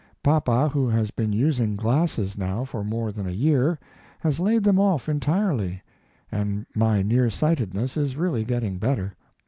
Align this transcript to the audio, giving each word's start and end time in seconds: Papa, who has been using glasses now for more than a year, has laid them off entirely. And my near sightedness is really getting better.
Papa, 0.23 0.67
who 0.69 0.87
has 0.89 1.11
been 1.11 1.31
using 1.31 1.75
glasses 1.75 2.35
now 2.35 2.63
for 2.65 2.83
more 2.83 3.11
than 3.11 3.27
a 3.27 3.31
year, 3.31 3.77
has 4.21 4.39
laid 4.39 4.63
them 4.63 4.79
off 4.79 5.07
entirely. 5.07 5.83
And 6.31 6.65
my 6.73 7.03
near 7.03 7.29
sightedness 7.29 7.95
is 7.97 8.17
really 8.17 8.43
getting 8.43 8.79
better. 8.79 9.13